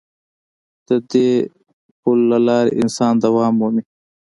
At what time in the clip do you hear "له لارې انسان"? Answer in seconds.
2.31-3.13